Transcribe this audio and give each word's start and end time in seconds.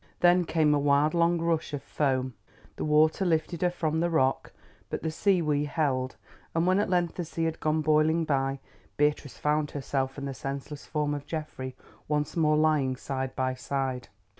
Then 0.21 0.45
came 0.45 0.73
a 0.73 0.79
wild 0.79 1.13
long 1.13 1.39
rush 1.39 1.73
of 1.73 1.83
foam. 1.83 2.33
The 2.75 2.83
water 2.83 3.23
lifted 3.23 3.61
her 3.61 3.69
from 3.69 3.99
the 3.99 4.09
rock, 4.09 4.51
but 4.89 5.03
the 5.03 5.11
seaweed 5.11 5.67
held, 5.67 6.15
and 6.55 6.65
when 6.65 6.79
at 6.79 6.89
length 6.89 7.17
the 7.17 7.23
sea 7.23 7.43
had 7.43 7.59
gone 7.59 7.81
boiling 7.83 8.25
by, 8.25 8.61
Beatrice 8.97 9.37
found 9.37 9.69
herself 9.69 10.17
and 10.17 10.27
the 10.27 10.33
senseless 10.33 10.87
form 10.87 11.13
of 11.13 11.27
Geoffrey 11.27 11.75
once 12.07 12.35
more 12.35 12.57
lying 12.57 12.95
side 12.95 13.35
by 13.35 13.53
side. 13.53 14.09